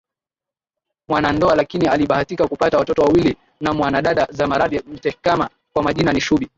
Mwanandoa 1.07 1.55
lakini 1.55 1.87
alibahatika 1.87 2.47
kupata 2.47 2.77
watoto 2.77 3.01
wawili 3.01 3.37
na 3.59 3.73
Mwanadada 3.73 4.27
Zamaradi 4.31 4.79
Mtekema 4.79 5.49
kwa 5.73 5.83
majina 5.83 6.13
ni 6.13 6.21
Shubi 6.21 6.47